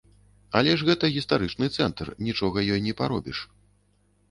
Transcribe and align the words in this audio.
Але 0.59 0.71
ж 0.81 0.87
гэта 0.89 1.05
гістарычны 1.17 1.69
цэнтр, 1.77 2.11
нічога 2.29 2.65
ёй 2.73 2.85
не 2.89 2.97
паробіш. 3.05 3.47